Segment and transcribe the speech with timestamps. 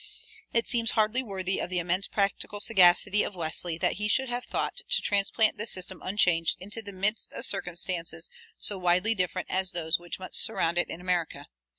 [0.51, 4.45] It seems hardly worthy of the immense practical sagacity of Wesley that he should have
[4.45, 8.27] thought to transplant this system unchanged into the midst of circumstances
[8.57, 11.45] so widely different as those which must surround it in America.